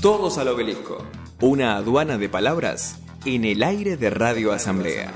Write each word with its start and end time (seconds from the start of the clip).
Todos 0.00 0.38
al 0.38 0.48
obelisco. 0.48 1.04
Una 1.42 1.76
aduana 1.76 2.16
de 2.16 2.30
palabras 2.30 3.02
en 3.26 3.44
el 3.44 3.62
aire 3.62 3.98
de 3.98 4.08
Radio 4.08 4.50
Asamblea. 4.50 5.12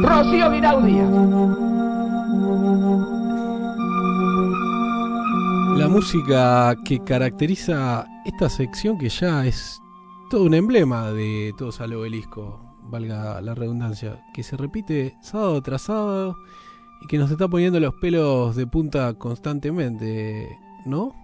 Rocío 0.00 0.50
Guinaudía. 0.50 1.04
La 5.76 5.88
música 5.88 6.74
que 6.86 7.04
caracteriza 7.04 8.06
esta 8.24 8.48
sección 8.48 8.96
que 8.96 9.10
ya 9.10 9.44
es 9.44 9.78
todo 10.30 10.44
un 10.44 10.54
emblema 10.54 11.12
de 11.12 11.52
Todos 11.58 11.82
al 11.82 11.92
Obelisco, 11.92 12.65
valga 12.88 13.40
la 13.40 13.54
redundancia, 13.54 14.24
que 14.34 14.42
se 14.42 14.56
repite 14.56 15.16
sábado 15.20 15.60
tras 15.62 15.82
sábado 15.82 16.36
y 17.02 17.06
que 17.06 17.18
nos 17.18 17.30
está 17.30 17.48
poniendo 17.48 17.78
los 17.80 17.94
pelos 17.94 18.56
de 18.56 18.66
punta 18.66 19.14
constantemente, 19.14 20.58
¿no? 20.84 21.14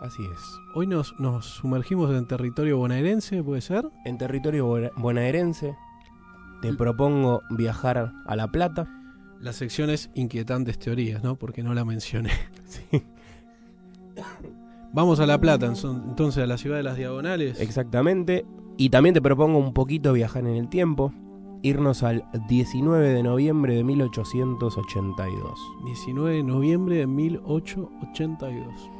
Así 0.00 0.22
es. 0.24 0.40
Hoy 0.74 0.86
nos, 0.86 1.18
nos 1.18 1.46
sumergimos 1.46 2.10
en 2.14 2.26
territorio 2.26 2.78
bonaerense, 2.78 3.42
¿puede 3.42 3.60
ser? 3.60 3.88
En 4.04 4.16
territorio 4.16 4.90
bonaerense 4.96 5.74
te 6.60 6.72
propongo 6.74 7.42
viajar 7.50 8.12
a 8.26 8.36
La 8.36 8.48
Plata. 8.48 8.88
La 9.40 9.52
sección 9.52 9.90
es 9.90 10.10
Inquietantes 10.14 10.78
Teorías, 10.78 11.22
¿no? 11.22 11.36
Porque 11.36 11.62
no 11.62 11.74
la 11.74 11.84
mencioné. 11.84 12.30
Sí. 12.64 13.02
Vamos 14.92 15.20
a 15.20 15.26
La 15.26 15.38
Plata, 15.38 15.66
entonces 15.66 16.42
a 16.42 16.46
la 16.46 16.58
ciudad 16.58 16.76
de 16.76 16.82
las 16.82 16.96
Diagonales. 16.96 17.60
Exactamente. 17.60 18.44
Y 18.80 18.90
también 18.90 19.12
te 19.12 19.20
propongo 19.20 19.58
un 19.58 19.72
poquito 19.74 20.12
viajar 20.12 20.46
en 20.46 20.54
el 20.54 20.68
tiempo. 20.68 21.12
Irnos 21.62 22.04
al 22.04 22.24
19 22.48 23.08
de 23.08 23.24
noviembre 23.24 23.74
de 23.74 23.82
1882. 23.82 25.60
19 25.84 26.36
de 26.36 26.42
noviembre 26.44 26.96
de 26.98 27.06
1882. 27.08 28.90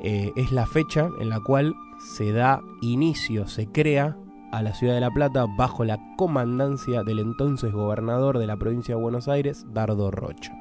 Eh, 0.00 0.32
es 0.34 0.50
la 0.50 0.66
fecha 0.66 1.08
en 1.20 1.28
la 1.28 1.38
cual 1.38 1.72
se 2.16 2.32
da 2.32 2.60
inicio, 2.80 3.46
se 3.46 3.68
crea 3.68 4.16
a 4.50 4.60
la 4.60 4.74
ciudad 4.74 4.94
de 4.94 5.00
La 5.00 5.12
Plata 5.12 5.46
bajo 5.56 5.84
la 5.84 6.00
comandancia 6.16 7.04
del 7.04 7.20
entonces 7.20 7.70
gobernador 7.70 8.38
de 8.38 8.48
la 8.48 8.56
provincia 8.56 8.96
de 8.96 9.00
Buenos 9.00 9.28
Aires, 9.28 9.64
Dardo 9.72 10.10
Rocha. 10.10 10.52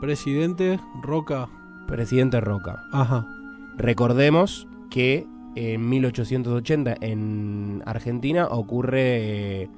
Presidente 0.00 0.80
Roca. 1.02 1.50
Presidente 1.86 2.40
Roca. 2.40 2.82
Ajá. 2.90 3.26
Recordemos 3.76 4.66
que 4.88 5.26
en 5.58 5.88
1880 5.88 6.98
en 7.00 7.82
Argentina 7.84 8.46
ocurre 8.46 9.62
eh, 9.62 9.68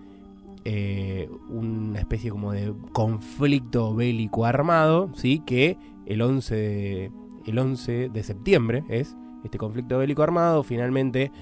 eh, 0.67 1.31
una 1.49 1.99
especie 1.99 2.31
como 2.31 2.53
de 2.53 2.75
conflicto 2.93 3.95
bélico 3.95 4.45
armado, 4.45 5.11
¿sí? 5.15 5.43
que 5.47 5.79
el 6.05 6.21
11 6.21 6.55
de, 6.55 7.13
el 7.47 7.59
11 7.59 8.11
de 8.11 8.23
septiembre 8.23 8.85
es 8.91 9.17
este 9.43 9.57
conflicto 9.57 9.97
bélico 9.97 10.23
armado, 10.23 10.63
finalmente 10.63 11.33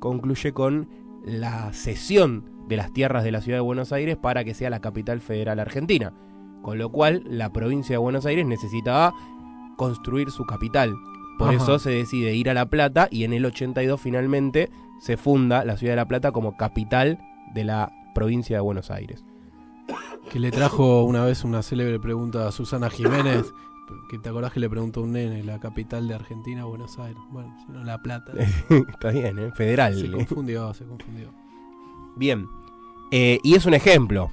concluye 0.00 0.52
con 0.52 0.88
la 1.22 1.70
cesión 1.74 2.44
de 2.68 2.78
las 2.78 2.94
tierras 2.94 3.24
de 3.24 3.32
la 3.32 3.42
ciudad 3.42 3.58
de 3.58 3.62
Buenos 3.62 3.92
Aires 3.92 4.16
para 4.16 4.42
que 4.42 4.54
sea 4.54 4.70
la 4.70 4.80
capital 4.80 5.20
federal 5.20 5.60
argentina, 5.60 6.14
con 6.62 6.78
lo 6.78 6.90
cual 6.90 7.24
la 7.26 7.52
provincia 7.52 7.92
de 7.92 7.98
Buenos 7.98 8.24
Aires 8.24 8.46
necesitaba 8.46 9.12
construir 9.76 10.30
su 10.30 10.46
capital. 10.46 10.94
Por 11.42 11.54
Ajá. 11.54 11.64
eso 11.64 11.78
se 11.80 11.90
decide 11.90 12.36
ir 12.36 12.48
a 12.48 12.54
La 12.54 12.66
Plata 12.66 13.08
y 13.10 13.24
en 13.24 13.32
el 13.32 13.44
82 13.44 14.00
finalmente 14.00 14.70
se 15.00 15.16
funda 15.16 15.64
la 15.64 15.76
ciudad 15.76 15.94
de 15.94 15.96
La 15.96 16.06
Plata 16.06 16.30
como 16.30 16.56
capital 16.56 17.18
de 17.52 17.64
la 17.64 17.92
provincia 18.14 18.56
de 18.56 18.60
Buenos 18.60 18.92
Aires. 18.92 19.24
Que 20.30 20.38
le 20.38 20.52
trajo 20.52 21.02
una 21.02 21.24
vez 21.24 21.42
una 21.42 21.62
célebre 21.62 21.98
pregunta 21.98 22.46
a 22.46 22.52
Susana 22.52 22.90
Jiménez. 22.90 23.52
Que 24.08 24.20
te 24.20 24.28
acordás 24.28 24.52
que 24.52 24.60
le 24.60 24.70
preguntó 24.70 25.02
un 25.02 25.12
nene, 25.12 25.42
la 25.42 25.58
capital 25.58 26.06
de 26.06 26.14
Argentina, 26.14 26.64
Buenos 26.64 26.96
Aires. 27.00 27.20
Bueno, 27.32 27.52
si 27.58 27.72
no 27.72 27.82
La 27.82 27.98
Plata. 28.00 28.32
Está 28.88 29.10
bien, 29.10 29.40
¿eh? 29.40 29.50
Federal. 29.56 29.96
Se 29.96 30.08
confundió, 30.12 30.72
se 30.74 30.84
confundió. 30.84 31.28
Bien. 32.14 32.46
Eh, 33.10 33.40
y 33.42 33.56
es 33.56 33.66
un 33.66 33.74
ejemplo. 33.74 34.30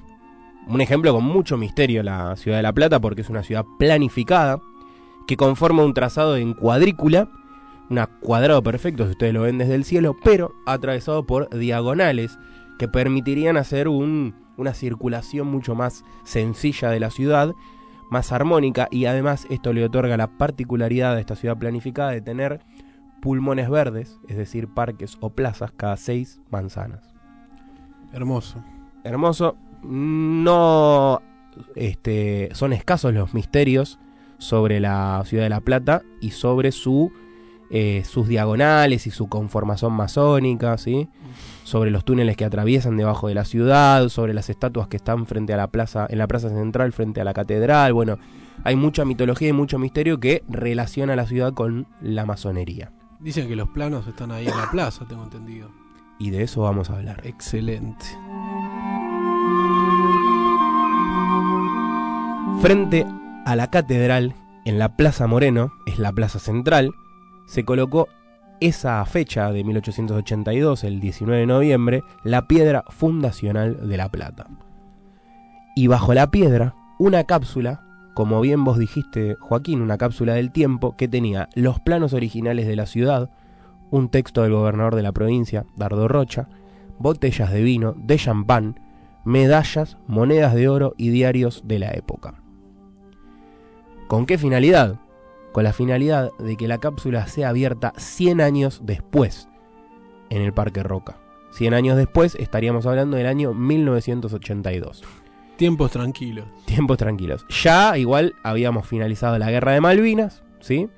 Un 0.68 0.80
ejemplo 0.80 1.12
con 1.12 1.24
mucho 1.24 1.56
misterio 1.56 2.04
la 2.04 2.36
ciudad 2.36 2.58
de 2.58 2.62
La 2.62 2.72
Plata 2.72 3.00
porque 3.00 3.22
es 3.22 3.28
una 3.30 3.42
ciudad 3.42 3.64
planificada 3.80 4.60
que 5.26 5.36
conforma 5.36 5.84
un 5.84 5.94
trazado 5.94 6.36
en 6.36 6.54
cuadrícula, 6.54 7.28
un 7.88 8.00
cuadrado 8.20 8.62
perfecto 8.62 9.04
si 9.04 9.10
ustedes 9.12 9.34
lo 9.34 9.42
ven 9.42 9.58
desde 9.58 9.74
el 9.74 9.84
cielo, 9.84 10.16
pero 10.24 10.52
atravesado 10.66 11.26
por 11.26 11.48
diagonales 11.56 12.38
que 12.78 12.88
permitirían 12.88 13.56
hacer 13.56 13.88
un- 13.88 14.34
una 14.56 14.74
circulación 14.74 15.46
mucho 15.48 15.74
más 15.74 16.04
sencilla 16.24 16.90
de 16.90 17.00
la 17.00 17.10
ciudad, 17.10 17.52
más 18.10 18.32
armónica 18.32 18.88
y 18.90 19.04
además 19.06 19.46
esto 19.50 19.72
le 19.72 19.84
otorga 19.84 20.16
la 20.16 20.26
particularidad 20.38 21.14
a 21.14 21.20
esta 21.20 21.36
ciudad 21.36 21.56
planificada 21.58 22.10
de 22.10 22.20
tener 22.20 22.60
pulmones 23.22 23.68
verdes, 23.70 24.18
es 24.28 24.36
decir, 24.36 24.66
parques 24.68 25.16
o 25.20 25.30
plazas 25.30 25.70
cada 25.76 25.96
seis 25.96 26.40
manzanas 26.50 27.14
Hermoso. 28.12 28.62
hermoso. 29.04 29.56
No 29.82 31.22
este, 31.74 32.48
son 32.52 32.72
escasos 32.72 33.12
los 33.14 33.32
misterios 33.34 33.98
sobre 34.40 34.80
la 34.80 35.22
ciudad 35.24 35.44
de 35.44 35.50
La 35.50 35.60
Plata 35.60 36.02
y 36.20 36.32
sobre 36.32 36.72
su, 36.72 37.12
eh, 37.70 38.02
sus 38.04 38.26
diagonales 38.26 39.06
y 39.06 39.10
su 39.10 39.28
conformación 39.28 39.92
masónica, 39.92 40.76
¿sí? 40.78 41.08
sobre 41.62 41.92
los 41.92 42.04
túneles 42.04 42.36
que 42.36 42.44
atraviesan 42.44 42.96
debajo 42.96 43.28
de 43.28 43.34
la 43.34 43.44
ciudad, 43.44 44.08
sobre 44.08 44.34
las 44.34 44.50
estatuas 44.50 44.88
que 44.88 44.96
están 44.96 45.26
frente 45.26 45.52
a 45.52 45.56
la 45.56 45.68
plaza, 45.68 46.06
en 46.10 46.18
la 46.18 46.26
plaza 46.26 46.48
central, 46.48 46.92
frente 46.92 47.20
a 47.20 47.24
la 47.24 47.34
catedral. 47.34 47.92
Bueno, 47.92 48.18
hay 48.64 48.74
mucha 48.74 49.04
mitología 49.04 49.48
y 49.50 49.52
mucho 49.52 49.78
misterio 49.78 50.18
que 50.18 50.42
relaciona 50.48 51.14
la 51.14 51.26
ciudad 51.26 51.54
con 51.54 51.86
la 52.00 52.26
masonería. 52.26 52.92
Dicen 53.20 53.46
que 53.46 53.54
los 53.54 53.68
planos 53.68 54.06
están 54.06 54.32
ahí 54.32 54.46
en 54.46 54.56
la 54.56 54.70
plaza, 54.70 55.06
tengo 55.06 55.22
entendido. 55.22 55.70
Y 56.18 56.30
de 56.30 56.42
eso 56.42 56.62
vamos 56.62 56.90
a 56.90 56.96
hablar. 56.96 57.20
Excelente. 57.24 58.06
Frente 62.60 63.06
a 63.50 63.56
la 63.56 63.66
catedral, 63.68 64.36
en 64.64 64.78
la 64.78 64.94
Plaza 64.94 65.26
Moreno, 65.26 65.72
es 65.84 65.98
la 65.98 66.12
plaza 66.12 66.38
central, 66.38 66.92
se 67.48 67.64
colocó 67.64 68.06
esa 68.60 69.04
fecha 69.06 69.50
de 69.50 69.64
1882, 69.64 70.84
el 70.84 71.00
19 71.00 71.40
de 71.40 71.46
noviembre, 71.48 72.04
la 72.22 72.46
piedra 72.46 72.84
fundacional 72.90 73.88
de 73.88 73.96
La 73.96 74.08
Plata. 74.08 74.46
Y 75.74 75.88
bajo 75.88 76.14
la 76.14 76.30
piedra, 76.30 76.76
una 77.00 77.24
cápsula, 77.24 77.82
como 78.14 78.40
bien 78.40 78.62
vos 78.62 78.78
dijiste, 78.78 79.34
Joaquín, 79.40 79.80
una 79.80 79.98
cápsula 79.98 80.34
del 80.34 80.52
tiempo 80.52 80.96
que 80.96 81.08
tenía 81.08 81.48
los 81.56 81.80
planos 81.80 82.12
originales 82.12 82.68
de 82.68 82.76
la 82.76 82.86
ciudad, 82.86 83.30
un 83.90 84.10
texto 84.10 84.42
del 84.42 84.52
gobernador 84.52 84.94
de 84.94 85.02
la 85.02 85.10
provincia, 85.10 85.66
Dardo 85.76 86.06
Rocha, 86.06 86.46
botellas 87.00 87.50
de 87.50 87.64
vino, 87.64 87.96
de 87.96 88.16
champán, 88.16 88.78
medallas, 89.24 89.98
monedas 90.06 90.54
de 90.54 90.68
oro 90.68 90.94
y 90.96 91.08
diarios 91.08 91.62
de 91.66 91.80
la 91.80 91.90
época. 91.90 92.39
¿Con 94.10 94.26
qué 94.26 94.38
finalidad? 94.38 94.96
Con 95.52 95.62
la 95.62 95.72
finalidad 95.72 96.32
de 96.40 96.56
que 96.56 96.66
la 96.66 96.78
cápsula 96.78 97.28
sea 97.28 97.50
abierta 97.50 97.92
100 97.96 98.40
años 98.40 98.80
después 98.82 99.48
en 100.30 100.42
el 100.42 100.52
Parque 100.52 100.82
Roca. 100.82 101.20
100 101.52 101.74
años 101.74 101.96
después 101.96 102.34
estaríamos 102.34 102.86
hablando 102.86 103.16
del 103.16 103.28
año 103.28 103.54
1982. 103.54 105.04
Tiempos 105.54 105.92
tranquilos. 105.92 106.46
Tiempos 106.64 106.98
tranquilos. 106.98 107.46
Ya 107.62 107.96
igual 107.98 108.34
habíamos 108.42 108.84
finalizado 108.88 109.38
la 109.38 109.48
guerra 109.48 109.74
de 109.74 109.80
Malvinas, 109.80 110.42
¿sí? 110.58 110.88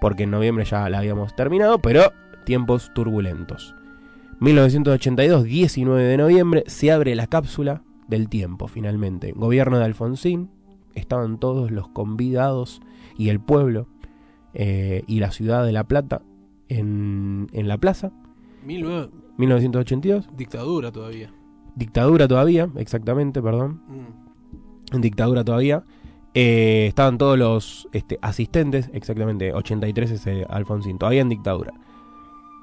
Porque 0.00 0.24
en 0.24 0.32
noviembre 0.32 0.64
ya 0.64 0.88
la 0.88 0.98
habíamos 0.98 1.36
terminado, 1.36 1.78
pero 1.78 2.12
tiempos 2.44 2.90
turbulentos. 2.96 3.76
1982, 4.40 5.44
19 5.44 6.02
de 6.02 6.16
noviembre, 6.16 6.64
se 6.66 6.90
abre 6.90 7.14
la 7.14 7.28
cápsula 7.28 7.84
del 8.08 8.28
tiempo 8.28 8.66
finalmente. 8.66 9.30
Gobierno 9.36 9.78
de 9.78 9.84
Alfonsín, 9.84 10.50
estaban 10.94 11.38
todos 11.38 11.70
los 11.70 11.88
convidados 11.88 12.80
y 13.16 13.28
el 13.28 13.40
pueblo 13.40 13.86
eh, 14.54 15.02
y 15.06 15.20
la 15.20 15.30
ciudad 15.30 15.64
de 15.64 15.72
La 15.72 15.84
Plata 15.84 16.22
en, 16.68 17.48
en 17.52 17.68
la 17.68 17.78
plaza. 17.78 18.12
19... 18.66 19.10
1982, 19.38 20.28
Dictadura 20.36 20.92
todavía. 20.92 21.32
dictadura 21.74 22.28
todavía, 22.28 22.68
exactamente, 22.76 23.40
perdón. 23.40 23.80
Mm. 23.88 24.94
en 24.96 25.00
dictadura 25.00 25.44
todavía. 25.44 25.82
Eh, 26.34 26.84
estaban 26.88 27.16
todos 27.18 27.38
los 27.38 27.88
este, 27.92 28.18
asistentes, 28.22 28.90
exactamente, 28.92 29.52
83 29.52 30.10
es 30.10 30.26
eh, 30.26 30.46
Alfonsín, 30.48 30.98
todavía 30.98 31.22
en 31.22 31.28
dictadura. 31.30 31.72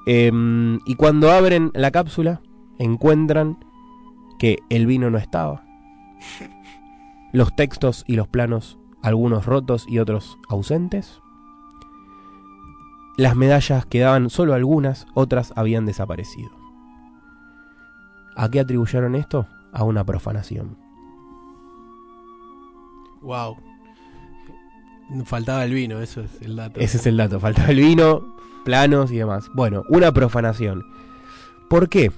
Em, 0.06 0.80
y 0.86 0.96
cuando 0.96 1.32
abren 1.32 1.72
la 1.74 1.92
cápsula, 1.92 2.42
encuentran 2.80 3.58
que 4.40 4.60
el 4.70 4.86
vino 4.86 5.10
no 5.10 5.18
estaba. 5.18 5.64
Los 7.34 7.56
textos 7.56 8.04
y 8.08 8.16
los 8.16 8.28
planos, 8.28 8.78
algunos 9.02 9.46
rotos 9.46 9.86
y 9.88 10.00
otros 10.00 10.38
ausentes. 10.50 11.22
Las 13.18 13.36
medallas 13.36 13.86
quedaban 13.86 14.30
solo 14.30 14.54
algunas, 14.54 15.08
otras 15.14 15.54
habían 15.56 15.86
desaparecido. 15.86 16.52
¿A 18.36 18.50
qué 18.50 18.60
atribuyeron 18.60 19.16
esto? 19.16 19.48
a 19.78 19.84
una 19.84 20.04
profanación. 20.04 20.78
Wow. 23.22 23.58
Faltaba 25.26 25.64
el 25.66 25.74
vino, 25.74 26.00
eso 26.02 26.22
es 26.22 26.42
el 26.42 26.56
dato. 26.56 26.80
Ese 26.80 26.98
es 26.98 27.06
el 27.06 27.18
dato, 27.18 27.40
faltaba 27.40 27.70
el 27.70 27.78
vino, 27.78 28.36
planos 28.66 29.12
y 29.12 29.18
demás. 29.18 29.50
Bueno, 29.54 29.84
una 29.90 30.12
profanación. 30.12 30.84
¿Por 31.70 31.90
qué 31.90 32.12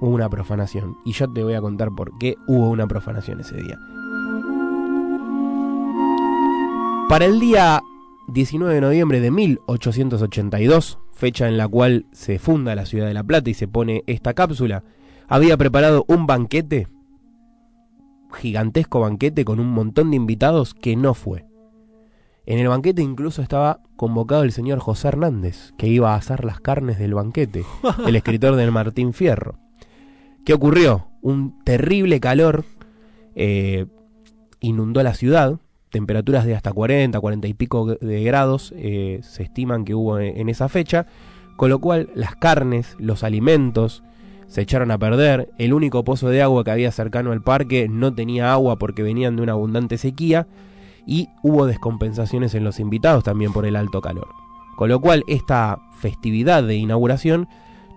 hubo 0.00 0.10
una 0.10 0.28
profanación? 0.28 0.96
Y 1.04 1.12
yo 1.12 1.32
te 1.32 1.44
voy 1.44 1.54
a 1.54 1.60
contar 1.60 1.90
por 1.94 2.18
qué 2.18 2.36
hubo 2.46 2.70
una 2.70 2.86
profanación 2.86 3.40
ese 3.40 3.56
día. 3.56 3.78
Para 7.08 7.26
el 7.26 7.38
día 7.38 7.82
19 8.28 8.74
de 8.74 8.80
noviembre 8.80 9.20
de 9.20 9.30
1882, 9.30 10.98
fecha 11.12 11.46
en 11.46 11.58
la 11.58 11.68
cual 11.68 12.06
se 12.12 12.38
funda 12.38 12.74
la 12.74 12.86
ciudad 12.86 13.06
de 13.06 13.14
La 13.14 13.22
Plata 13.22 13.50
y 13.50 13.54
se 13.54 13.68
pone 13.68 14.02
esta 14.06 14.32
cápsula, 14.32 14.84
había 15.28 15.56
preparado 15.58 16.06
un 16.08 16.26
banquete, 16.26 16.88
gigantesco 18.32 19.00
banquete 19.00 19.44
con 19.44 19.60
un 19.60 19.68
montón 19.68 20.10
de 20.10 20.16
invitados 20.16 20.72
que 20.74 20.96
no 20.96 21.12
fue. 21.12 21.46
En 22.46 22.58
el 22.58 22.68
banquete 22.68 23.02
incluso 23.02 23.42
estaba 23.42 23.80
convocado 23.96 24.42
el 24.42 24.52
señor 24.52 24.78
José 24.78 25.08
Hernández, 25.08 25.72
que 25.76 25.86
iba 25.86 26.14
a 26.14 26.16
asar 26.16 26.44
las 26.44 26.60
carnes 26.60 26.98
del 26.98 27.14
banquete, 27.14 27.64
el 28.06 28.16
escritor 28.16 28.56
del 28.56 28.72
Martín 28.72 29.12
Fierro. 29.12 29.58
¿Qué 30.44 30.54
ocurrió? 30.54 31.08
Un 31.20 31.62
terrible 31.64 32.18
calor 32.18 32.64
eh, 33.34 33.86
inundó 34.60 35.02
la 35.02 35.14
ciudad, 35.14 35.60
temperaturas 35.94 36.44
de 36.44 36.56
hasta 36.56 36.72
40, 36.72 37.20
40 37.20 37.46
y 37.46 37.54
pico 37.54 37.86
de 37.86 38.24
grados 38.24 38.74
eh, 38.76 39.20
se 39.22 39.44
estiman 39.44 39.84
que 39.84 39.94
hubo 39.94 40.18
en, 40.18 40.36
en 40.38 40.48
esa 40.48 40.68
fecha, 40.68 41.06
con 41.54 41.70
lo 41.70 41.78
cual 41.78 42.10
las 42.16 42.34
carnes, 42.34 42.96
los 42.98 43.22
alimentos 43.22 44.02
se 44.48 44.60
echaron 44.60 44.90
a 44.90 44.98
perder, 44.98 45.50
el 45.56 45.72
único 45.72 46.02
pozo 46.02 46.30
de 46.30 46.42
agua 46.42 46.64
que 46.64 46.72
había 46.72 46.90
cercano 46.90 47.30
al 47.30 47.42
parque 47.42 47.86
no 47.88 48.12
tenía 48.12 48.52
agua 48.52 48.76
porque 48.76 49.04
venían 49.04 49.36
de 49.36 49.42
una 49.42 49.52
abundante 49.52 49.96
sequía, 49.96 50.48
y 51.06 51.28
hubo 51.44 51.64
descompensaciones 51.66 52.56
en 52.56 52.64
los 52.64 52.80
invitados 52.80 53.22
también 53.22 53.52
por 53.52 53.64
el 53.64 53.76
alto 53.76 54.00
calor. 54.00 54.26
Con 54.76 54.88
lo 54.88 55.00
cual 55.00 55.22
esta 55.28 55.78
festividad 56.00 56.64
de 56.64 56.74
inauguración 56.74 57.46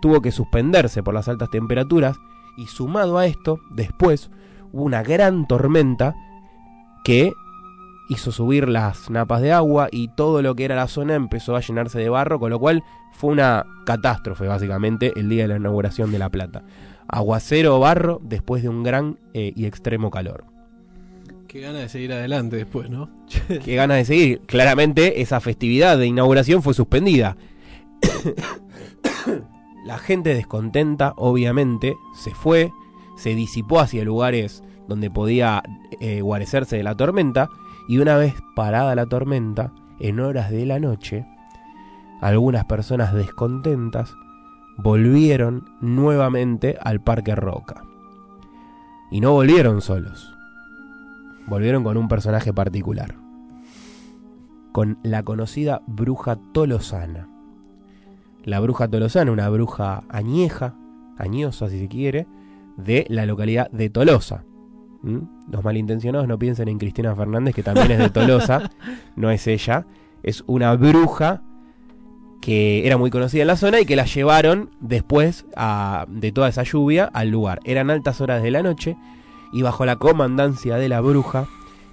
tuvo 0.01 0.21
que 0.21 0.31
suspenderse 0.31 1.01
por 1.01 1.15
las 1.15 1.27
altas 1.27 1.49
temperaturas 1.49 2.15
y 2.57 2.67
sumado 2.67 3.17
a 3.17 3.25
esto, 3.25 3.59
después 3.71 4.29
hubo 4.71 4.83
una 4.83 5.01
gran 5.01 5.47
tormenta 5.47 6.13
que 7.03 7.31
hizo 8.09 8.31
subir 8.31 8.67
las 8.67 9.09
napas 9.09 9.41
de 9.41 9.51
agua 9.51 9.89
y 9.91 10.09
todo 10.09 10.41
lo 10.41 10.55
que 10.55 10.65
era 10.65 10.75
la 10.75 10.87
zona 10.87 11.15
empezó 11.15 11.55
a 11.55 11.61
llenarse 11.61 11.99
de 11.99 12.09
barro, 12.09 12.39
con 12.39 12.49
lo 12.49 12.59
cual 12.59 12.83
fue 13.11 13.31
una 13.31 13.65
catástrofe 13.85 14.47
básicamente 14.47 15.13
el 15.15 15.29
día 15.29 15.43
de 15.43 15.49
la 15.49 15.57
inauguración 15.57 16.11
de 16.11 16.19
La 16.19 16.29
Plata. 16.29 16.63
Aguacero 17.07 17.79
barro 17.79 18.19
después 18.23 18.63
de 18.63 18.69
un 18.69 18.83
gran 18.83 19.17
eh, 19.33 19.53
y 19.55 19.65
extremo 19.65 20.11
calor. 20.11 20.45
Qué 21.47 21.61
gana 21.61 21.79
de 21.79 21.89
seguir 21.89 22.11
adelante 22.11 22.57
después, 22.57 22.89
¿no? 22.89 23.09
Qué 23.63 23.75
gana 23.75 23.95
de 23.95 24.05
seguir. 24.05 24.41
Claramente 24.45 25.21
esa 25.21 25.39
festividad 25.39 25.97
de 25.97 26.05
inauguración 26.07 26.61
fue 26.61 26.73
suspendida. 26.73 27.37
La 29.85 29.97
gente 29.97 30.33
descontenta, 30.33 31.13
obviamente, 31.15 31.95
se 32.13 32.31
fue, 32.31 32.71
se 33.15 33.35
disipó 33.35 33.79
hacia 33.79 34.03
lugares 34.03 34.61
donde 34.87 35.09
podía 35.09 35.63
eh, 36.01 36.19
guarecerse 36.21 36.75
de 36.75 36.83
la 36.83 36.95
tormenta, 36.95 37.49
y 37.87 37.99
una 37.99 38.17
vez 38.17 38.35
parada 38.55 38.95
la 38.95 39.05
tormenta, 39.05 39.71
en 39.99 40.19
horas 40.19 40.51
de 40.51 40.65
la 40.65 40.79
noche, 40.79 41.25
algunas 42.21 42.65
personas 42.65 43.13
descontentas 43.13 44.13
volvieron 44.77 45.65
nuevamente 45.81 46.77
al 46.81 47.01
Parque 47.01 47.35
Roca. 47.35 47.83
Y 49.09 49.21
no 49.21 49.31
volvieron 49.31 49.81
solos 49.81 50.37
volvieron 51.47 51.83
con 51.83 51.97
un 51.97 52.07
personaje 52.07 52.53
particular. 52.53 53.15
Con 54.71 54.99
la 55.01 55.23
conocida 55.23 55.81
bruja 55.87 56.37
tolosana. 56.53 57.27
La 58.43 58.59
bruja 58.59 58.87
tolosana, 58.87 59.31
una 59.31 59.49
bruja 59.49 60.03
añeja, 60.09 60.75
añosa 61.17 61.69
si 61.69 61.79
se 61.79 61.87
quiere, 61.87 62.27
de 62.77 63.05
la 63.09 63.25
localidad 63.25 63.71
de 63.71 63.89
Tolosa. 63.89 64.43
¿Mm? 65.07 65.51
Los 65.51 65.63
malintencionados 65.63 66.27
no 66.27 66.37
piensen 66.37 66.67
en 66.67 66.77
Cristina 66.77 67.15
Fernández, 67.15 67.55
que 67.55 67.63
también 67.63 67.91
es 67.91 67.99
de 67.99 68.09
Tolosa, 68.09 68.69
no 69.15 69.31
es 69.31 69.47
ella. 69.47 69.85
Es 70.21 70.43
una 70.47 70.75
bruja 70.75 71.41
que 72.41 72.85
era 72.85 72.97
muy 72.97 73.09
conocida 73.09 73.43
en 73.43 73.47
la 73.47 73.55
zona 73.55 73.79
y 73.79 73.85
que 73.85 73.95
la 73.95 74.05
llevaron 74.05 74.69
después 74.81 75.45
a, 75.55 76.05
de 76.09 76.31
toda 76.33 76.49
esa 76.49 76.63
lluvia 76.63 77.05
al 77.05 77.29
lugar. 77.29 77.61
Eran 77.63 77.89
altas 77.89 78.19
horas 78.19 78.43
de 78.43 78.51
la 78.51 78.61
noche 78.61 78.97
y 79.53 79.61
bajo 79.61 79.85
la 79.85 79.95
comandancia 79.95 80.75
de 80.75 80.89
la 80.89 80.99
bruja 80.99 81.47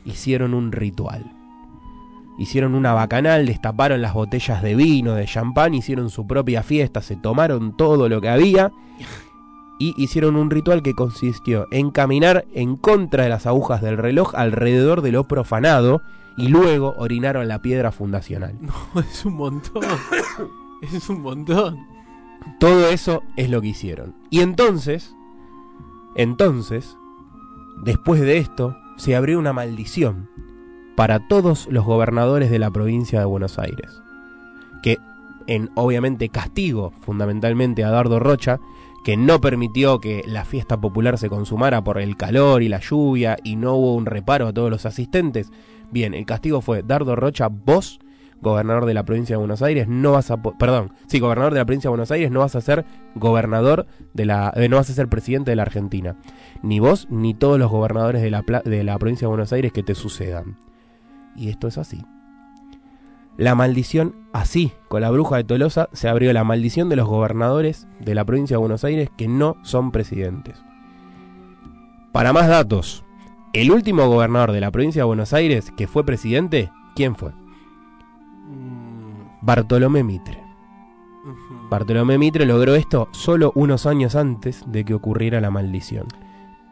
hicieron 0.05 0.53
un 0.53 0.73
ritual. 0.73 1.31
Hicieron 2.37 2.75
una 2.75 2.95
bacanal, 2.95 3.47
destaparon 3.47 4.03
las 4.03 4.13
botellas 4.13 4.61
de 4.61 4.75
vino, 4.75 5.15
de 5.15 5.25
champán, 5.25 5.73
hicieron 5.73 6.11
su 6.11 6.27
propia 6.27 6.65
fiesta, 6.65 7.01
se 7.01 7.15
tomaron 7.15 7.77
todo 7.77 8.09
lo 8.09 8.21
que 8.21 8.29
había 8.29 8.73
y 9.79 9.95
hicieron 10.03 10.37
un 10.37 10.51
ritual 10.51 10.83
que 10.83 10.95
consistió 10.95 11.67
en 11.71 11.91
caminar 11.91 12.45
en 12.53 12.77
contra 12.77 13.25
de 13.25 13.29
las 13.29 13.47
agujas 13.47 13.83
del 13.83 13.97
reloj 13.97 14.35
alrededor 14.35 15.03
de 15.03 15.13
lo 15.13 15.25
profanado 15.25 16.03
y 16.37 16.49
luego 16.49 16.95
orinaron 16.99 17.49
la 17.49 17.61
piedra 17.61 17.93
fundacional. 17.93 18.59
No, 18.95 19.01
es 19.01 19.25
un 19.25 19.35
montón. 19.35 19.83
es 20.83 21.09
un 21.09 21.23
montón. 21.23 21.87
Todo 22.61 22.89
eso 22.89 23.23
es 23.37 23.51
lo 23.51 23.61
que 23.61 23.69
hicieron. 23.69 24.15
Y 24.31 24.41
entonces, 24.41 25.15
entonces, 26.17 26.97
Después 27.77 28.21
de 28.21 28.39
esto, 28.39 28.77
se 28.97 29.17
abrió 29.17 29.39
una 29.39 29.53
maldición 29.53 30.29
para 30.97 31.27
todos 31.29 31.67
los 31.71 31.85
gobernadores 31.85 32.51
de 32.51 32.59
la 32.59 32.71
provincia 32.71 33.19
de 33.19 33.25
Buenos 33.27 33.59
Aires, 33.59 34.01
que 34.83 34.99
en 35.47 35.71
obviamente 35.75 36.29
castigo 36.29 36.93
fundamentalmente 37.01 37.85
a 37.85 37.91
Dardo 37.91 38.21
Rocha, 38.21 38.61
que 39.05 39.17
no 39.17 39.41
permitió 39.41 40.01
que 40.01 40.25
la 40.27 40.45
fiesta 40.45 40.81
popular 40.81 41.19
se 41.19 41.29
consumara 41.29 41.85
por 41.85 42.01
el 42.01 42.17
calor 42.17 42.63
y 42.63 42.69
la 42.69 42.81
lluvia 42.81 43.37
y 43.45 43.57
no 43.57 43.75
hubo 43.75 43.95
un 43.95 44.07
reparo 44.07 44.49
a 44.49 44.53
todos 44.53 44.71
los 44.71 44.87
asistentes. 44.87 45.53
Bien, 45.93 46.15
el 46.15 46.25
castigo 46.27 46.63
fue 46.63 46.83
Dardo 46.83 47.15
Rocha, 47.15 47.49
vos 47.49 48.01
gobernador 48.41 48.85
de 48.87 48.95
la 48.95 49.05
provincia 49.05 49.35
de 49.35 49.39
Buenos 49.39 49.63
Aires, 49.63 49.89
no 49.89 50.13
vas 50.13 50.31
a, 50.31 50.37
perdón, 50.37 50.93
sí, 51.07 51.19
gobernador 51.19 51.53
de 51.53 51.61
la 51.61 51.65
provincia 51.65 51.89
de 51.89 51.93
Buenos 51.93 52.11
Aires, 52.11 52.31
no 52.31 52.41
vas 52.41 52.55
a 52.55 52.61
ser 52.61 52.85
gobernador 53.15 53.87
de 54.13 54.27
la, 54.27 54.53
eh, 54.55 54.69
no 54.69 54.77
vas 54.77 54.91
a 54.91 54.93
ser 54.93 55.09
presidente 55.09 55.51
de 55.51 55.57
la 55.57 55.63
Argentina, 55.63 56.17
ni 56.63 56.79
vos 56.79 57.09
ni 57.11 57.35
todos 57.35 57.59
los 57.59 57.71
gobernadores 57.71 58.23
de 58.23 58.31
la, 58.31 58.43
de 58.65 58.85
la 58.85 58.99
provincia 58.99 59.27
de 59.27 59.31
Buenos 59.31 59.53
Aires 59.53 59.73
que 59.73 59.83
te 59.83 59.95
sucedan. 59.95 60.59
Y 61.37 61.49
esto 61.49 61.69
es 61.69 61.79
así. 61.79 62.05
La 63.37 63.57
maldición, 63.57 64.15
así, 64.33 64.73
con 64.89 65.01
la 65.01 65.11
bruja 65.11 65.37
de 65.37 65.45
Tolosa, 65.45 65.89
se 65.93 66.09
abrió 66.09 66.33
la 66.33 66.45
maldición 66.45 66.89
de 66.89 66.97
los 66.97 67.09
gobernadores 67.09 67.89
de 67.99 68.15
la 68.15 68.25
provincia 68.25 68.55
de 68.55 68.61
Buenos 68.61 68.85
Aires 68.85 69.11
que 69.17 69.27
no 69.27 69.57
son 69.63 69.91
presidentes. 69.91 70.63
Para 72.13 72.33
más 72.33 72.47
datos, 72.47 73.05
el 73.53 73.73
último 73.73 74.07
gobernador 74.07 74.53
de 74.53 74.61
la 74.61 74.71
provincia 74.71 75.01
de 75.01 75.07
Buenos 75.07 75.33
Aires 75.33 75.73
que 75.77 75.89
fue 75.89 76.05
presidente, 76.05 76.71
¿quién 76.95 77.17
fue? 77.17 77.33
Bartolomé 79.41 80.05
Mitre. 80.05 80.41
Bartolomé 81.71 82.19
Mitre 82.19 82.47
logró 82.47 82.77
esto 82.77 83.09
solo 83.11 83.51
unos 83.57 83.85
años 83.87 84.15
antes 84.15 84.63
de 84.67 84.85
que 84.85 84.95
ocurriera 84.95 85.41
la 85.41 85.51
maldición. 85.51 86.07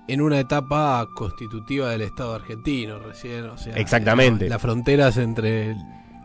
En 0.07 0.21
una 0.21 0.39
etapa 0.39 1.09
constitutiva 1.15 1.91
del 1.91 2.03
Estado 2.03 2.35
argentino, 2.35 3.01
recién, 3.01 3.47
o 3.47 3.59
sea, 3.59 3.75
Exactamente. 3.75 4.49
Las 4.49 4.63
fronteras 4.63 5.17
entre 5.17 5.77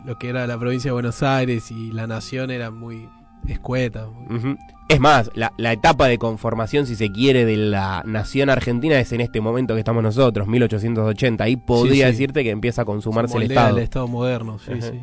lo 0.04 0.18
que 0.18 0.28
era 0.28 0.46
la 0.46 0.58
provincia 0.58 0.88
de 0.88 0.92
Buenos 0.92 1.22
Aires 1.22 1.70
y 1.70 1.92
la 1.92 2.06
nación 2.06 2.50
eran 2.50 2.74
muy 2.78 3.08
escuetas. 3.46 4.06
Uh 4.08 4.56
Es 4.88 5.00
más, 5.00 5.30
la, 5.34 5.52
la, 5.58 5.72
etapa 5.72 6.06
de 6.06 6.18
conformación, 6.18 6.86
si 6.86 6.96
se 6.96 7.10
quiere, 7.10 7.44
de 7.44 7.56
la 7.56 8.02
nación 8.06 8.50
argentina 8.50 8.98
es 8.98 9.12
en 9.12 9.20
este 9.20 9.40
momento 9.40 9.74
que 9.74 9.80
estamos 9.80 10.02
nosotros, 10.02 10.48
1880. 10.48 11.44
Ahí 11.44 11.56
podría 11.56 12.06
sí, 12.06 12.12
sí. 12.12 12.18
decirte 12.18 12.42
que 12.42 12.50
empieza 12.50 12.82
a 12.82 12.84
consumarse 12.84 13.36
el 13.36 13.44
Estado. 13.44 13.76
El 13.76 13.82
Estado 13.82 14.08
moderno, 14.08 14.58
sí, 14.58 14.72
uh 14.72 14.74
-huh. 14.76 14.90
sí. 14.90 15.00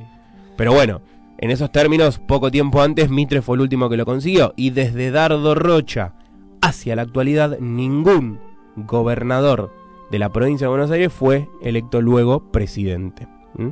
Pero 0.57 0.73
bueno, 0.73 1.01
en 1.37 1.51
esos 1.51 1.71
términos, 1.71 2.19
poco 2.19 2.49
tiempo 2.49 2.81
antes, 2.81 3.09
Mitre 3.09 3.41
fue 3.41 3.57
el 3.57 3.61
último 3.61 3.89
que 3.89 3.97
lo 3.97 4.05
consiguió. 4.05 4.53
Y 4.55 4.69
desde 4.69 5.11
Dardo 5.11 5.53
Rocha 5.53 6.13
hacia 6.61 6.95
la 6.95 7.03
actualidad, 7.03 7.59
ningún 7.59 8.39
gobernador 8.75 9.73
de 10.11 10.19
la 10.19 10.29
provincia 10.29 10.65
de 10.65 10.69
Buenos 10.69 10.91
Aires 10.91 11.11
fue 11.11 11.49
electo 11.61 12.01
luego 12.01 12.51
presidente. 12.51 13.27
¿Mm? 13.55 13.69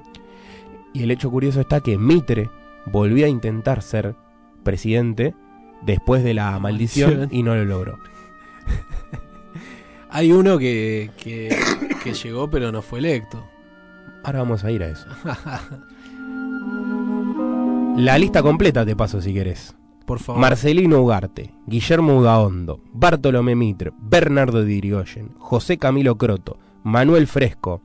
Y 0.93 1.03
el 1.03 1.11
hecho 1.11 1.31
curioso 1.31 1.61
está 1.61 1.81
que 1.81 1.97
Mitre 1.97 2.49
volvió 2.85 3.25
a 3.25 3.29
intentar 3.29 3.81
ser 3.81 4.15
presidente 4.63 5.35
después 5.81 6.23
de 6.23 6.33
la 6.33 6.57
maldición 6.59 7.29
y 7.31 7.43
no 7.43 7.55
lo 7.55 7.65
logró. 7.65 7.99
Hay 10.09 10.31
uno 10.31 10.57
que, 10.57 11.09
que, 11.17 11.55
que 12.03 12.13
llegó 12.13 12.49
pero 12.49 12.71
no 12.71 12.81
fue 12.81 12.99
electo. 12.99 13.43
Ahora 14.23 14.39
vamos 14.39 14.63
a 14.63 14.71
ir 14.71 14.83
a 14.83 14.87
eso. 14.87 15.07
La 17.97 18.17
lista 18.17 18.41
completa 18.41 18.85
te 18.85 18.95
paso 18.95 19.21
si 19.21 19.33
querés. 19.33 19.75
Por 20.05 20.19
favor. 20.19 20.41
Marcelino 20.41 21.01
Ugarte, 21.01 21.53
Guillermo 21.65 22.17
Udaondo, 22.17 22.81
Bartolomé 22.91 23.55
Mitre, 23.55 23.91
Bernardo 23.97 24.63
de 24.63 24.73
Irigoyen, 24.73 25.33
José 25.37 25.77
Camilo 25.77 26.17
Croto, 26.17 26.59
Manuel 26.83 27.27
Fresco. 27.27 27.81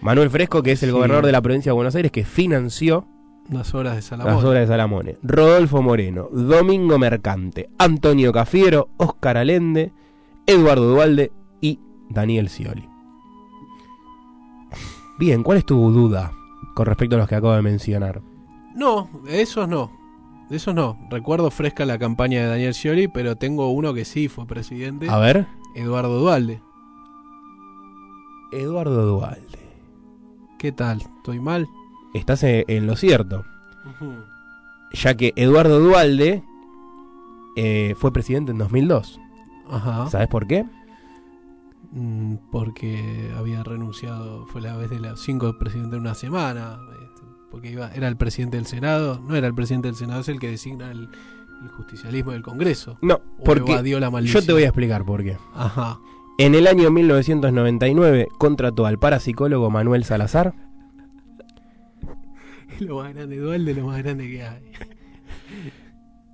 Manuel 0.00 0.30
Fresco, 0.30 0.62
que 0.62 0.72
es 0.72 0.82
el 0.82 0.90
Sí. 0.90 0.94
gobernador 0.94 1.26
de 1.26 1.32
la 1.32 1.40
provincia 1.42 1.70
de 1.70 1.74
Buenos 1.74 1.94
Aires, 1.94 2.12
que 2.12 2.24
financió 2.24 3.06
Las 3.50 3.74
obras 3.74 3.96
de 3.96 4.02
Salamón. 4.02 4.34
las 4.34 4.44
obras 4.44 4.60
de 4.62 4.66
Salamone. 4.66 5.16
Rodolfo 5.22 5.82
Moreno, 5.82 6.28
Domingo 6.32 6.98
Mercante, 6.98 7.70
Antonio 7.78 8.32
Cafiero, 8.32 8.88
Óscar 8.98 9.36
Alende, 9.36 9.92
Eduardo 10.46 10.88
Dualde 10.90 11.32
y 11.60 11.80
Daniel 12.08 12.48
Scioli. 12.48 12.88
Bien, 15.18 15.42
¿cuál 15.42 15.58
es 15.58 15.64
tu 15.64 15.90
duda 15.90 16.32
con 16.74 16.86
respecto 16.86 17.16
a 17.16 17.18
los 17.18 17.28
que 17.28 17.34
acabo 17.36 17.54
de 17.54 17.62
mencionar? 17.62 18.20
No, 18.74 19.08
de 19.24 19.40
esos 19.40 19.66
no. 19.66 19.90
De 20.50 20.56
esos 20.56 20.74
no. 20.74 20.98
Recuerdo 21.10 21.50
fresca 21.50 21.84
la 21.86 21.98
campaña 21.98 22.40
de 22.42 22.46
Daniel 22.48 22.74
Scioli, 22.74 23.08
pero 23.08 23.34
tengo 23.36 23.70
uno 23.70 23.94
que 23.94 24.04
sí 24.04 24.28
fue 24.28 24.46
presidente. 24.46 25.08
A 25.08 25.18
ver. 25.18 25.46
Eduardo 25.74 26.18
Dualde. 26.20 26.60
Eduardo 28.52 29.06
Dualde. 29.06 29.65
¿Qué 30.58 30.72
tal? 30.72 31.02
¿Estoy 31.18 31.40
mal? 31.40 31.68
Estás 32.14 32.42
e- 32.44 32.64
en 32.68 32.86
lo 32.86 32.96
cierto. 32.96 33.44
ya 34.92 35.14
que 35.16 35.32
Eduardo 35.36 35.80
Dualde 35.80 36.42
eh, 37.56 37.94
fue 37.96 38.12
presidente 38.12 38.52
en 38.52 38.58
2002. 38.58 39.20
Ajá. 39.70 40.08
¿Sabes 40.10 40.28
por 40.28 40.46
qué? 40.46 40.64
Mm, 41.92 42.36
Porque 42.50 43.32
había 43.36 43.62
renunciado, 43.62 44.46
fue 44.46 44.60
la 44.60 44.76
vez 44.76 44.90
de 44.90 45.00
los 45.00 45.20
cinco 45.20 45.56
presidentes 45.58 45.94
en 45.94 46.00
una 46.00 46.14
semana. 46.14 46.78
este, 47.02 47.22
Porque 47.50 47.70
iba, 47.70 47.88
era 47.92 48.08
el 48.08 48.16
presidente 48.16 48.56
del 48.56 48.66
Senado. 48.66 49.20
No 49.26 49.34
era 49.36 49.46
el 49.46 49.54
presidente 49.54 49.88
del 49.88 49.96
Senado, 49.96 50.20
es 50.20 50.28
el 50.28 50.38
que 50.40 50.48
designa 50.50 50.90
el, 50.90 51.08
el 51.62 51.68
justicialismo 51.70 52.32
del 52.32 52.42
Congreso. 52.42 52.98
No, 53.02 53.20
porque 53.44 53.72
evadió 53.72 54.00
la 54.00 54.10
maldición. 54.10 54.42
yo 54.42 54.46
te 54.46 54.52
voy 54.52 54.62
a 54.62 54.66
explicar 54.68 55.04
por 55.04 55.22
qué. 55.22 55.36
Ajá. 55.54 55.98
En 56.38 56.54
el 56.54 56.66
año 56.66 56.90
1999 56.90 58.28
contrató 58.38 58.84
al 58.84 58.98
parapsicólogo 58.98 59.70
Manuel 59.70 60.04
Salazar 60.04 60.52
Lo 62.78 62.96
más 62.96 63.14
grande, 63.14 63.38
Dualde, 63.38 63.74
lo 63.74 63.86
más 63.86 64.02
grande 64.02 64.28
que 64.28 64.42
hay. 64.42 64.62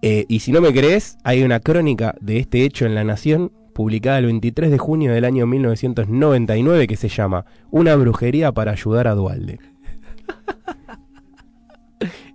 eh, 0.02 0.26
y 0.28 0.40
si 0.40 0.50
no 0.50 0.60
me 0.60 0.72
crees, 0.72 1.18
hay 1.22 1.44
una 1.44 1.60
crónica 1.60 2.16
de 2.20 2.38
este 2.38 2.64
hecho 2.64 2.84
en 2.84 2.96
La 2.96 3.04
Nación 3.04 3.52
publicada 3.74 4.18
el 4.18 4.26
23 4.26 4.72
de 4.72 4.78
junio 4.78 5.12
del 5.12 5.24
año 5.24 5.46
1999 5.46 6.88
que 6.88 6.96
se 6.96 7.08
llama 7.08 7.44
Una 7.70 7.94
brujería 7.94 8.50
para 8.50 8.72
ayudar 8.72 9.06
a 9.06 9.14
Dualde. 9.14 9.60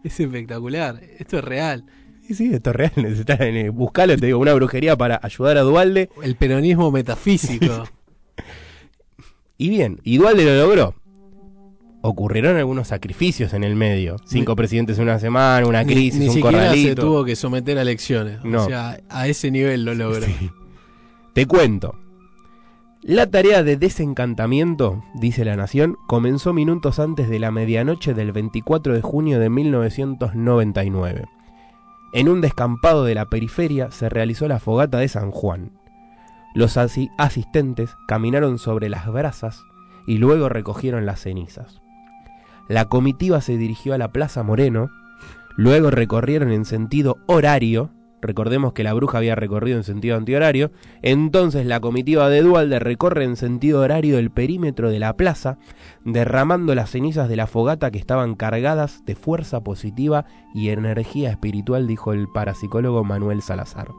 Es 0.03 0.21
espectacular. 0.21 1.01
Esto 1.19 1.39
es 1.39 1.43
real. 1.43 1.83
Sí, 2.27 2.33
sí, 2.35 2.53
esto 2.53 2.71
es 2.71 2.75
real, 2.75 2.91
necesitas 2.97 3.39
eh, 3.39 3.69
buscarlo, 3.69 4.17
te 4.17 4.25
digo, 4.25 4.39
una 4.39 4.53
brujería 4.53 4.97
para 4.97 5.19
ayudar 5.23 5.57
a 5.57 5.61
Dualde. 5.61 6.09
El 6.21 6.35
peronismo 6.35 6.91
metafísico. 6.91 7.85
Y 9.59 9.69
bien, 9.69 9.99
y 10.03 10.17
Dualde 10.17 10.45
lo 10.45 10.67
logró. 10.67 10.93
Ocurrieron 12.03 12.57
algunos 12.57 12.89
sacrificios 12.89 13.53
en 13.53 13.63
el 13.63 13.75
medio. 13.75 14.17
Cinco 14.27 14.55
presidentes 14.55 14.97
en 14.99 15.05
una 15.05 15.17
semana, 15.17 15.65
una 15.67 15.83
Ni- 15.83 15.93
crisis, 15.95 16.19
ni, 16.19 16.27
un 16.27 16.33
siquiera 16.35 16.59
corralito. 16.65 16.89
se 16.89 16.95
tuvo 17.07 17.25
que 17.25 17.35
someter 17.35 17.75
a 17.79 17.81
elecciones. 17.81 18.43
No. 18.45 18.65
O 18.65 18.67
sea, 18.67 18.99
a 19.09 19.27
ese 19.27 19.49
nivel 19.49 19.83
lo 19.83 19.95
logró. 19.95 20.21
Sí. 20.27 20.51
Te 21.33 21.47
cuento. 21.47 21.95
La 23.01 23.31
tarea 23.31 23.63
de 23.63 23.77
desencantamiento, 23.77 25.03
dice 25.15 25.43
la 25.43 25.55
Nación, 25.55 25.97
comenzó 26.07 26.53
minutos 26.53 26.99
antes 26.99 27.27
de 27.27 27.39
la 27.39 27.49
medianoche 27.49 28.13
del 28.13 28.31
24 28.33 28.93
de 28.93 29.01
junio 29.01 29.39
de 29.39 29.49
1999. 29.49 31.25
En 32.17 32.29
un 32.29 32.41
descampado 32.41 33.03
de 33.03 33.13
la 33.13 33.25
periferia 33.25 33.91
se 33.91 34.09
realizó 34.09 34.47
la 34.47 34.57
fogata 34.59 34.97
de 34.97 35.07
San 35.07 35.29
Juan. 35.29 35.73
Los 36.55 36.75
asi- 36.75 37.11
asistentes 37.19 37.95
caminaron 38.07 38.57
sobre 38.57 38.89
las 38.89 39.05
brasas 39.05 39.61
y 40.07 40.17
luego 40.17 40.49
recogieron 40.49 41.05
las 41.05 41.19
cenizas. 41.19 41.79
La 42.67 42.85
comitiva 42.85 43.39
se 43.39 43.55
dirigió 43.55 43.93
a 43.93 43.99
la 43.99 44.11
Plaza 44.11 44.41
Moreno, 44.41 44.89
luego 45.57 45.91
recorrieron 45.91 46.49
en 46.51 46.65
sentido 46.65 47.17
horario, 47.27 47.91
recordemos 48.21 48.73
que 48.73 48.83
la 48.83 48.93
bruja 48.93 49.19
había 49.19 49.35
recorrido 49.35 49.77
en 49.77 49.83
sentido 49.83 50.17
antihorario, 50.17 50.71
entonces 51.01 51.65
la 51.65 51.79
comitiva 51.79 52.29
de 52.29 52.41
Dualde 52.41 52.79
recorre 52.79 53.23
en 53.23 53.35
sentido 53.35 53.81
horario 53.81 54.17
el 54.17 54.31
perímetro 54.31 54.89
de 54.89 54.99
la 54.99 55.15
plaza, 55.15 55.57
derramando 56.03 56.75
las 56.75 56.91
cenizas 56.91 57.29
de 57.29 57.35
la 57.35 57.47
fogata 57.47 57.91
que 57.91 57.99
estaban 57.99 58.35
cargadas 58.35 59.05
de 59.05 59.15
fuerza 59.15 59.61
positiva 59.61 60.25
y 60.53 60.69
energía 60.69 61.29
espiritual, 61.29 61.87
dijo 61.87 62.13
el 62.13 62.27
parapsicólogo 62.27 63.03
Manuel 63.03 63.41
Salazar. 63.41 63.89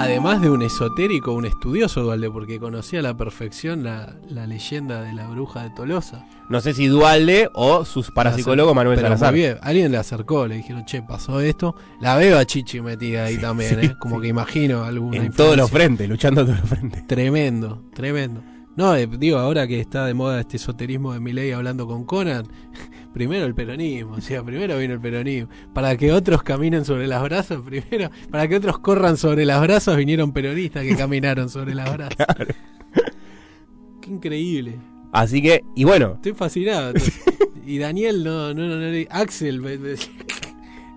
Además 0.00 0.40
de 0.40 0.50
un 0.50 0.62
esotérico, 0.62 1.32
un 1.32 1.46
estudioso 1.46 2.02
Dualde, 2.02 2.30
porque 2.30 2.58
conocía 2.58 3.00
a 3.00 3.02
la 3.02 3.16
perfección 3.16 3.84
la, 3.84 4.16
la 4.28 4.46
leyenda 4.46 5.02
de 5.02 5.12
la 5.12 5.28
bruja 5.28 5.62
de 5.62 5.70
Tolosa. 5.70 6.26
No 6.48 6.60
sé 6.60 6.74
si 6.74 6.86
Dualde 6.88 7.48
o 7.54 7.84
su 7.84 8.02
parapsicólogo 8.12 8.74
Manuel 8.74 8.96
Pero 8.96 9.08
Salazar. 9.08 9.32
muy 9.32 9.40
bien, 9.40 9.58
alguien 9.62 9.92
le 9.92 9.98
acercó, 9.98 10.46
le 10.46 10.56
dijeron, 10.56 10.84
che, 10.84 11.02
pasó 11.02 11.40
esto. 11.40 11.74
La 12.00 12.16
veo 12.16 12.38
a 12.38 12.44
Chichi 12.44 12.80
metida 12.80 13.24
ahí 13.24 13.36
también, 13.38 13.80
sí, 13.80 13.86
¿eh? 13.86 13.96
Como 13.98 14.20
que 14.20 14.28
imagino 14.28 14.84
alguna 14.84 15.18
En 15.18 15.32
todos 15.32 15.56
los 15.56 15.70
frentes, 15.70 16.08
luchando 16.08 16.40
en 16.40 16.46
todos 16.48 16.60
los 16.60 16.68
frentes. 16.68 17.06
Tremendo, 17.06 17.82
tremendo. 17.94 18.42
No, 18.76 18.94
eh, 18.94 19.06
digo, 19.06 19.38
ahora 19.38 19.66
que 19.66 19.80
está 19.80 20.06
de 20.06 20.14
moda 20.14 20.40
este 20.40 20.56
esoterismo 20.56 21.12
de 21.12 21.20
Milei 21.20 21.52
hablando 21.52 21.86
con 21.86 22.04
Conan, 22.04 22.46
primero 23.12 23.44
el 23.44 23.54
peronismo, 23.54 24.14
o 24.14 24.20
sea, 24.20 24.42
primero 24.42 24.78
vino 24.78 24.94
el 24.94 25.00
peronismo. 25.00 25.50
Para 25.74 25.96
que 25.96 26.12
otros 26.12 26.42
caminen 26.42 26.84
sobre 26.84 27.06
las 27.06 27.22
brasas, 27.22 27.60
primero, 27.60 28.10
para 28.30 28.46
que 28.48 28.56
otros 28.56 28.78
corran 28.78 29.16
sobre 29.16 29.44
las 29.44 29.60
brasas, 29.60 29.96
vinieron 29.96 30.32
peronistas 30.32 30.84
que 30.84 30.96
caminaron 30.96 31.48
sobre 31.48 31.74
las 31.74 31.92
brasas. 31.92 32.26
Qué 34.00 34.10
increíble. 34.10 34.78
Así 35.12 35.42
que, 35.42 35.64
y 35.74 35.84
bueno, 35.84 36.12
Estoy 36.14 36.34
fascinado. 36.34 36.94
y 37.66 37.78
Daniel, 37.78 38.22
no, 38.22 38.54
no, 38.54 38.66
no, 38.66 38.76
no, 38.76 39.04
Axel, 39.10 39.60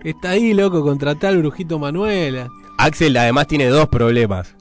está 0.04 0.30
ahí, 0.30 0.54
loco, 0.54 0.82
contra 0.82 1.16
tal 1.16 1.38
brujito 1.38 1.78
Manuela. 1.78 2.48
Axel 2.78 3.16
además 3.16 3.48
tiene 3.48 3.66
dos 3.66 3.88
problemas. 3.88 4.56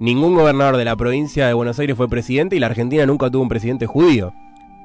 Ningún 0.00 0.34
gobernador 0.34 0.76
de 0.76 0.84
la 0.84 0.96
provincia 0.96 1.46
de 1.46 1.54
Buenos 1.54 1.78
Aires 1.78 1.96
fue 1.96 2.08
presidente 2.08 2.56
y 2.56 2.60
la 2.60 2.66
Argentina 2.66 3.06
nunca 3.06 3.30
tuvo 3.30 3.42
un 3.42 3.48
presidente 3.48 3.86
judío. 3.86 4.32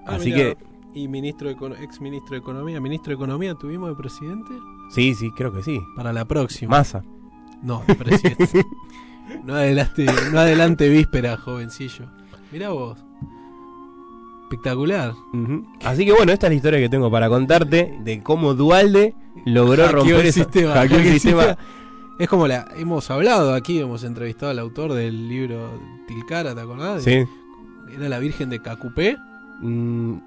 Ah, 0.05 0.15
Así 0.15 0.31
mirá, 0.31 0.37
que, 0.55 0.57
Y 0.93 1.07
ministro 1.07 1.49
de, 1.49 1.83
ex 1.83 1.99
ministro 2.01 2.31
de 2.33 2.37
Economía, 2.39 2.79
ministro 2.79 3.09
de 3.11 3.15
Economía 3.15 3.55
tuvimos 3.55 3.89
de 3.89 3.95
presidente 3.95 4.51
sí, 4.91 5.13
sí, 5.15 5.31
creo 5.35 5.51
que 5.53 5.63
sí. 5.63 5.79
para 5.95 6.13
la 6.13 6.25
próxima. 6.25 6.77
Massa. 6.77 7.03
No, 7.61 7.83
de 7.87 7.95
presidente. 7.95 8.63
no 9.43 9.55
adelante, 9.55 10.05
no 10.31 10.39
adelante 10.39 10.87
víspera, 10.89 11.37
jovencillo. 11.37 12.05
Mirá 12.51 12.69
vos. 12.69 12.97
Espectacular. 14.43 15.13
Ujú. 15.33 15.65
Así 15.83 16.05
que 16.05 16.11
bueno, 16.13 16.31
esta 16.31 16.47
es 16.47 16.51
la 16.51 16.55
historia 16.55 16.79
que 16.79 16.89
tengo 16.89 17.11
para 17.11 17.29
contarte 17.29 17.97
de 18.01 18.21
cómo 18.23 18.55
Dualde 18.55 19.13
logró 19.45 19.83
Hackeó 19.83 19.99
romper 19.99 20.15
el 20.21 20.25
esa- 20.27 20.43
sistema. 20.43 20.73
hackeó 20.73 20.97
el 20.97 21.03
sistema. 21.13 21.57
Es 22.19 22.27
como 22.27 22.47
la 22.47 22.67
hemos 22.77 23.09
hablado 23.09 23.53
aquí, 23.53 23.79
hemos 23.79 24.03
entrevistado 24.03 24.51
al 24.51 24.59
autor 24.59 24.93
del 24.93 25.29
libro 25.29 25.79
Tilcara, 26.07 26.53
¿te 26.53 26.61
acordás? 26.61 27.03
Sí. 27.03 27.23
Era 27.95 28.09
la 28.09 28.19
Virgen 28.19 28.49
de 28.49 28.61
Cacupé, 28.61 29.17
Mm, 29.61 30.19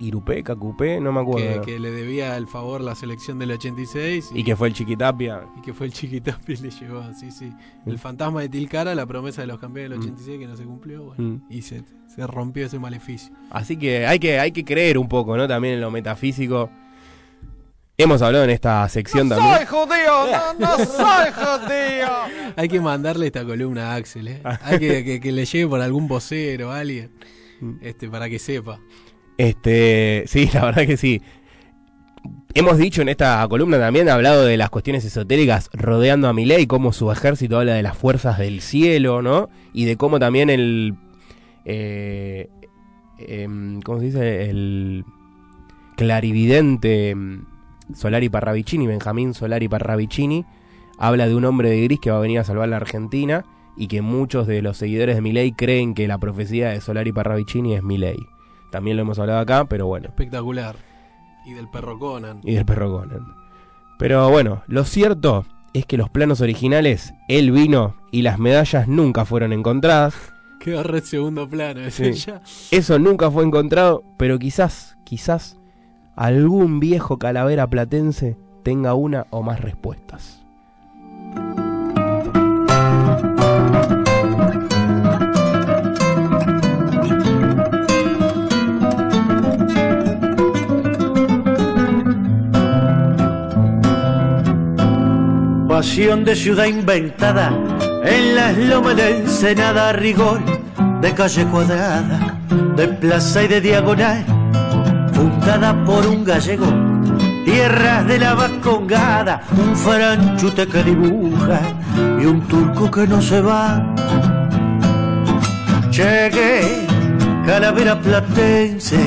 Irupé, 0.00 0.42
Cacupé, 0.42 1.00
no 1.00 1.12
me 1.12 1.20
acuerdo. 1.20 1.60
que 1.62 1.78
le 1.78 1.90
debía 1.92 2.36
el 2.36 2.46
favor 2.48 2.80
la 2.80 2.94
selección 2.96 3.38
del 3.38 3.52
86 3.52 4.30
Y 4.34 4.42
que 4.42 4.56
fue 4.56 4.68
el 4.68 4.74
Chiquitapia. 4.74 5.42
y 5.58 5.60
que 5.60 5.72
fue 5.74 5.86
el 5.86 5.92
chiquitapi 5.92 6.54
y 6.54 6.56
le 6.56 6.70
llevó, 6.70 7.02
sí, 7.14 7.30
sí. 7.30 7.52
El 7.86 7.98
fantasma 7.98 8.40
de 8.40 8.48
Tilcara, 8.48 8.94
la 8.94 9.06
promesa 9.06 9.42
de 9.42 9.46
los 9.48 9.58
campeones 9.58 9.90
del 9.90 9.98
Mm. 9.98 10.02
86 10.02 10.38
que 10.40 10.46
no 10.46 10.56
se 10.56 10.64
cumplió, 10.64 11.04
bueno, 11.04 11.22
Mm. 11.22 11.42
y 11.50 11.62
se, 11.62 11.82
se 12.08 12.26
rompió 12.26 12.66
ese 12.66 12.78
maleficio. 12.78 13.32
Así 13.50 13.76
que 13.76 14.06
hay, 14.06 14.18
que 14.18 14.40
hay 14.40 14.50
que 14.52 14.64
creer 14.64 14.98
un 14.98 15.08
poco, 15.08 15.36
¿no? 15.36 15.46
También 15.46 15.74
en 15.74 15.80
lo 15.82 15.90
metafísico. 15.90 16.70
Hemos 18.02 18.22
hablado 18.22 18.44
en 18.44 18.50
esta 18.50 18.88
sección 18.88 19.28
también. 19.28 19.66
judío! 19.66 20.26
¡No, 20.32 20.54
no 20.58 20.76
soy 20.84 21.30
judío! 21.32 22.08
Hay 22.56 22.68
que 22.68 22.80
mandarle 22.80 23.26
esta 23.26 23.44
columna 23.44 23.92
a 23.92 23.96
Axel, 23.96 24.28
¿eh? 24.28 24.40
Hay 24.62 24.78
que, 24.78 25.04
que, 25.04 25.20
que 25.20 25.32
le 25.32 25.44
llegue 25.44 25.66
por 25.68 25.80
algún 25.80 26.08
vocero, 26.08 26.72
alguien, 26.72 27.10
Mm. 27.60 27.74
este, 27.82 28.08
para 28.08 28.28
que 28.30 28.38
sepa. 28.38 28.80
Este, 29.36 30.24
sí, 30.26 30.48
la 30.54 30.64
verdad 30.64 30.86
que 30.86 30.96
sí. 30.96 31.20
Hemos 32.54 32.78
dicho 32.78 33.02
en 33.02 33.10
esta 33.10 33.46
columna 33.48 33.78
también, 33.78 34.08
ha 34.08 34.14
hablado 34.14 34.44
de 34.46 34.56
las 34.56 34.70
cuestiones 34.70 35.04
esotéricas 35.04 35.68
rodeando 35.74 36.26
a 36.28 36.32
Milei, 36.32 36.66
cómo 36.66 36.92
su 36.94 37.12
ejército 37.12 37.58
habla 37.58 37.74
de 37.74 37.82
las 37.82 37.96
fuerzas 37.98 38.38
del 38.38 38.60
cielo, 38.62 39.20
¿no? 39.22 39.50
Y 39.74 39.84
de 39.84 39.96
cómo 39.96 40.18
también 40.18 40.48
el... 40.50 40.94
eh, 41.66 42.48
em, 43.18 43.80
¿Cómo 43.82 43.98
se 44.00 44.06
dice? 44.06 44.48
El 44.50 45.04
clarividente 45.96 47.10
em, 47.10 47.44
Solari 47.94 48.28
Parravicini, 48.28 48.86
Benjamín 48.86 49.34
Solari 49.34 49.68
Parravicini, 49.68 50.44
habla 50.98 51.26
de 51.28 51.34
un 51.34 51.44
hombre 51.44 51.70
de 51.70 51.82
gris 51.84 52.00
que 52.00 52.10
va 52.10 52.18
a 52.18 52.20
venir 52.20 52.38
a 52.38 52.44
salvar 52.44 52.68
la 52.68 52.76
Argentina 52.76 53.44
y 53.76 53.86
que 53.88 54.02
muchos 54.02 54.46
de 54.46 54.62
los 54.62 54.76
seguidores 54.76 55.16
de 55.16 55.22
Milei 55.22 55.52
creen 55.52 55.94
que 55.94 56.08
la 56.08 56.18
profecía 56.18 56.70
de 56.70 56.80
Solari 56.80 57.12
Parravicini 57.12 57.74
es 57.74 57.82
Milei. 57.82 58.18
También 58.70 58.96
lo 58.96 59.02
hemos 59.02 59.18
hablado 59.18 59.40
acá, 59.40 59.64
pero 59.64 59.86
bueno. 59.86 60.08
Espectacular. 60.08 60.76
Y 61.46 61.54
del 61.54 61.68
perro 61.68 61.98
Conan. 61.98 62.40
y 62.44 62.54
del 62.54 62.64
perro 62.64 62.92
Conan. 62.92 63.34
Pero 63.98 64.30
bueno, 64.30 64.62
lo 64.66 64.84
cierto 64.84 65.44
es 65.72 65.86
que 65.86 65.96
los 65.96 66.10
planos 66.10 66.40
originales, 66.40 67.12
el 67.28 67.50
vino 67.52 67.96
y 68.10 68.22
las 68.22 68.38
medallas 68.38 68.88
nunca 68.88 69.24
fueron 69.24 69.52
encontradas. 69.52 70.14
Quedó 70.58 70.82
re 70.82 71.00
segundo 71.00 71.48
plano 71.48 71.80
ese 71.80 72.12
Sí. 72.12 72.30
Eso 72.70 72.98
nunca 72.98 73.30
fue 73.30 73.44
encontrado, 73.44 74.04
pero 74.18 74.38
quizás, 74.38 74.96
quizás 75.04 75.59
algún 76.16 76.80
viejo 76.80 77.18
calavera 77.18 77.66
platense 77.66 78.36
tenga 78.62 78.94
una 78.94 79.26
o 79.30 79.42
más 79.42 79.60
respuestas. 79.60 80.40
Pasión 95.68 96.26
de 96.26 96.36
ciudad 96.36 96.66
inventada 96.66 97.48
en 98.04 98.34
las 98.34 98.56
lomas 98.58 98.96
de 98.96 99.18
Ensenada, 99.20 99.92
rigor 99.94 100.40
de 101.00 101.14
calle 101.14 101.46
cuadrada, 101.46 102.38
de 102.76 102.88
plaza 102.88 103.44
y 103.44 103.48
de 103.48 103.60
diagonal, 103.62 104.24
fundada 105.20 105.84
por 105.84 106.06
un 106.06 106.24
gallego, 106.24 106.66
tierras 107.44 108.06
de 108.06 108.18
la 108.18 108.34
vascongada, 108.34 109.42
un 109.52 109.76
faranchute 109.76 110.66
que 110.66 110.82
dibuja 110.82 111.60
y 112.18 112.24
un 112.24 112.40
turco 112.48 112.90
que 112.90 113.06
no 113.06 113.20
se 113.20 113.42
va. 113.42 113.84
Llegué, 115.90 116.86
calavera 117.44 118.00
platense, 118.00 119.00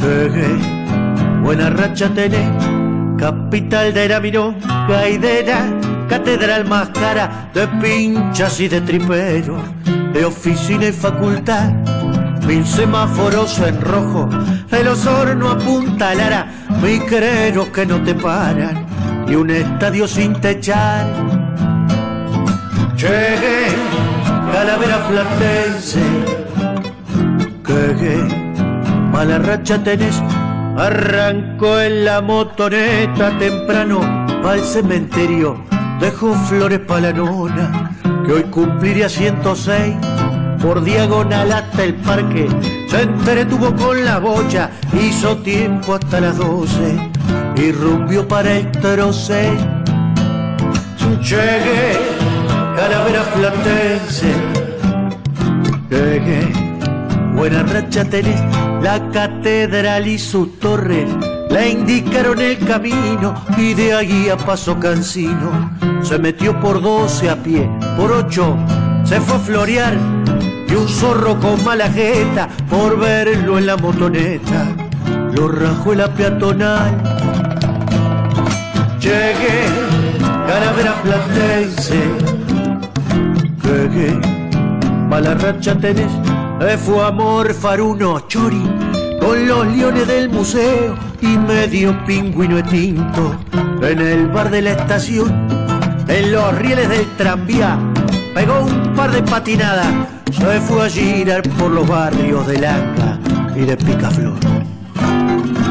llegué, 0.00 0.50
buena 1.42 1.70
racha 1.70 2.08
tenés 2.10 2.50
capital 3.18 3.92
de 3.92 4.08
la 4.08 4.20
la 4.20 5.66
catedral 6.08 6.64
más 6.66 6.90
cara 6.90 7.50
de 7.54 7.66
pinchas 7.82 8.60
y 8.60 8.68
de 8.68 8.80
triperos, 8.82 9.62
de 10.12 10.24
oficina 10.24 10.86
y 10.86 10.92
facultad. 10.92 11.93
Mil 12.46 12.66
semáforos 12.66 13.58
en 13.60 13.80
rojo, 13.80 14.28
de 14.70 14.84
los 14.84 15.06
hornos 15.06 15.54
a 15.54 15.58
Punta 15.58 16.14
Lara, 16.14 16.52
micreros 16.82 17.68
que 17.68 17.86
no 17.86 18.02
te 18.02 18.14
paran 18.14 18.86
y 19.26 19.34
un 19.34 19.50
estadio 19.50 20.06
sin 20.06 20.34
techar. 20.40 21.06
Llegué, 22.96 23.66
calavera 24.52 25.08
platense, 25.08 26.02
que 27.64 28.16
mala 29.12 29.38
racha 29.38 29.82
tenés 29.82 30.22
Arrancó 30.76 31.80
en 31.80 32.04
la 32.04 32.20
motoneta 32.20 33.38
temprano 33.38 34.00
el 34.52 34.60
cementerio. 34.60 35.56
Dejó 36.00 36.34
flores 36.34 36.80
para 36.80 37.00
la 37.00 37.12
nona, 37.12 37.96
que 38.26 38.32
hoy 38.32 38.42
cumpliría 38.44 39.08
106. 39.08 39.94
Por 40.64 40.82
diagonal 40.82 41.52
hasta 41.52 41.84
el 41.84 41.94
parque, 41.96 42.48
se 42.88 43.02
entretuvo 43.02 43.76
con 43.76 44.02
la 44.02 44.18
bocha, 44.18 44.70
hizo 44.98 45.36
tiempo 45.36 45.92
hasta 45.92 46.22
las 46.22 46.38
12 46.38 47.10
y 47.56 47.70
rumbió 47.70 48.26
para 48.26 48.50
el 48.50 48.72
troce. 48.72 49.50
Llegué, 51.20 51.98
calavera 52.76 53.24
platense, 53.34 54.32
llegué, 55.90 56.50
buena 57.34 57.62
racha 57.64 58.06
tenés, 58.06 58.40
la 58.82 59.10
catedral 59.12 60.08
y 60.08 60.18
su 60.18 60.46
torre. 60.46 61.06
La 61.50 61.68
indicaron 61.68 62.40
el 62.40 62.58
camino 62.60 63.34
y 63.58 63.74
de 63.74 63.92
allí 63.92 64.30
a 64.30 64.38
paso 64.38 64.80
cansino. 64.80 65.76
Se 66.00 66.18
metió 66.18 66.58
por 66.58 66.80
doce 66.80 67.28
a 67.28 67.36
pie, 67.36 67.68
por 67.98 68.10
ocho 68.10 68.56
se 69.04 69.20
fue 69.20 69.36
a 69.36 69.38
florear 69.38 69.98
un 70.84 70.90
zorro 70.90 71.40
con 71.40 71.64
mala 71.64 71.88
jeta 71.88 72.48
por 72.68 72.98
verlo 72.98 73.58
en 73.58 73.66
la 73.66 73.76
motoneta. 73.76 74.66
Lo 75.32 75.48
rajó 75.48 75.94
la 75.94 76.12
peatonal. 76.12 76.92
Llegué, 79.00 79.64
calavera 80.46 80.94
platense, 81.02 82.00
llegué, 83.62 84.18
mala 85.08 85.34
racha 85.34 85.74
tenés, 85.78 86.12
fue 86.78 87.04
amor 87.04 87.52
faruno 87.52 88.20
chori, 88.28 88.62
con 89.20 89.46
los 89.46 89.66
leones 89.66 90.06
del 90.06 90.30
museo 90.30 90.94
y 91.20 91.36
medio 91.36 91.94
pingüino 92.06 92.56
de 92.56 92.62
tinto, 92.62 93.36
en 93.82 94.00
el 94.00 94.28
bar 94.28 94.50
de 94.50 94.62
la 94.62 94.70
estación, 94.70 95.30
en 96.08 96.32
los 96.32 96.54
rieles 96.56 96.88
del 96.88 97.06
tranvía, 97.18 97.78
pegó 98.34 98.60
un 98.60 98.94
par 98.94 99.12
de 99.12 99.22
patinadas, 99.22 99.86
se 100.32 100.60
fue 100.60 100.84
a 100.84 100.88
girar 100.88 101.42
por 101.50 101.70
los 101.70 101.86
barrios 101.86 102.46
de 102.48 102.60
Langa 102.60 103.18
y 103.54 103.60
de 103.60 103.76
Picaflor. 103.76 104.34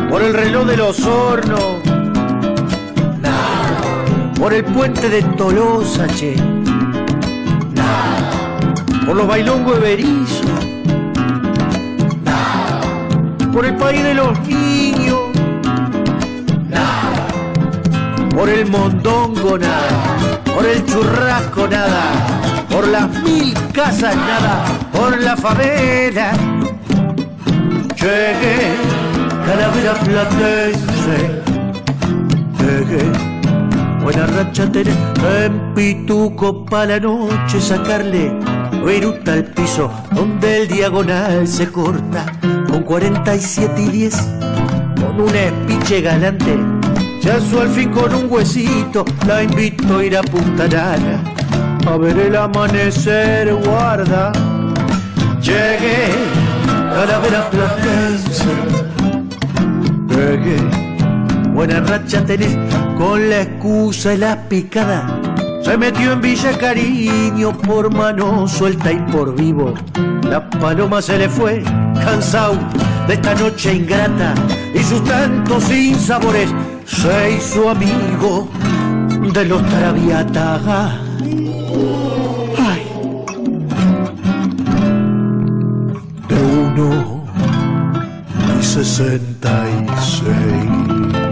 Por 0.10 0.22
el 0.22 0.34
reloj 0.34 0.66
de 0.68 0.78
los 0.78 1.00
hornos, 1.06 1.84
por 4.40 4.54
el 4.54 4.64
puente 4.66 5.10
de 5.10 5.24
Tolosa, 5.38 6.08
che. 6.08 6.36
Nada. 7.74 8.32
Por 9.06 9.16
los 9.16 9.28
bailongos 9.28 9.76
de 9.76 9.80
Berizo. 9.80 10.44
Nada. 12.24 12.82
Por 13.54 13.66
el 13.66 13.76
país 13.76 14.04
de 14.04 14.14
los 14.14 14.40
niños. 14.48 15.20
Nada. 16.70 17.28
Por 18.36 18.50
el 18.50 18.70
mondongo, 18.70 19.58
nada. 19.58 20.40
Por 20.54 20.66
el 20.66 20.86
churrasco, 20.86 21.68
nada. 21.68 22.33
Por 22.84 22.92
las 22.92 23.24
mil 23.24 23.54
casas, 23.72 24.14
nada. 24.14 24.66
Por 24.92 25.18
la 25.22 25.38
favela. 25.38 26.34
Llegué, 27.96 28.76
calavera 29.46 29.94
platense. 30.04 31.42
Llegué. 32.60 33.04
Buena 34.04 34.26
racha 34.28 34.70
tenés 34.70 34.98
en 35.24 35.74
pituco 35.74 36.66
pa' 36.66 36.86
la 36.86 37.00
noche 37.00 37.62
sacarle 37.62 38.38
viruta 38.86 39.32
al 39.32 39.46
piso 39.46 39.90
donde 40.12 40.64
el 40.64 40.68
diagonal 40.68 41.48
se 41.48 41.72
corta 41.72 42.26
con 42.70 42.84
47 42.84 43.82
y 43.82 43.88
10 43.88 44.16
con 45.00 45.22
un 45.22 45.34
espiche 45.34 46.02
galante 46.02 46.58
ya 47.22 47.40
su 47.40 47.62
al 47.62 47.70
fin 47.70 47.92
con 47.92 48.14
un 48.14 48.30
huesito 48.30 49.06
la 49.26 49.42
invito 49.42 50.00
a 50.00 50.04
ir 50.04 50.18
a 50.18 50.22
Punta 50.22 50.68
Nana 50.68 51.33
a 51.86 51.98
ver 51.98 52.18
el 52.18 52.36
amanecer 52.36 53.54
guarda 53.54 54.32
llegué 55.42 56.08
calavera 56.66 57.50
platense 57.50 58.54
llegué 60.10 60.58
buena 61.54 61.80
racha 61.82 62.26
tenés 62.26 62.58
con 62.98 63.30
la 63.30 63.42
excusa 63.42 64.10
de 64.10 64.18
la 64.18 64.50
picada. 64.50 65.20
Se 65.64 65.78
metió 65.78 66.14
en 66.14 66.22
Villa 66.22 66.58
Cariño 66.58 67.54
por 67.54 67.94
mano 67.94 68.48
suelta 68.48 68.92
y 68.92 69.00
por 69.12 69.36
vivo. 69.36 69.74
La 70.30 70.50
paloma 70.50 71.02
se 71.02 71.18
le 71.18 71.30
fue, 71.30 71.64
cansado 72.04 72.58
de 73.08 73.14
esta 73.14 73.36
noche 73.36 73.74
ingrata 73.74 74.34
y 74.74 74.80
sus 74.84 75.04
tantos 75.04 75.64
sinsabores 75.66 76.50
se 76.86 77.32
hizo 77.32 77.70
amigo 77.70 78.50
de 79.34 79.46
los 79.46 79.62
tarabiatas. 79.70 81.13
66. 88.74 91.23